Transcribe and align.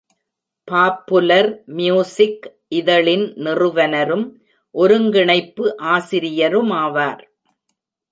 "Popular 0.67 1.49
music" 1.71 2.47
இதழின் 2.69 3.25
நிறுவனரும் 3.37 4.25
ஒருங்கிணைப்பு 4.75 5.65
ஆசிரியருமாவார். 5.91 7.21